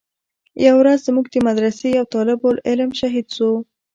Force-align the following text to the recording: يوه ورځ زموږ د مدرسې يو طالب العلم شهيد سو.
يوه 0.65 0.77
ورځ 0.81 0.97
زموږ 1.07 1.25
د 1.31 1.35
مدرسې 1.47 1.87
يو 1.97 2.05
طالب 2.13 2.39
العلم 2.53 2.89
شهيد 2.99 3.25
سو. 3.35 3.49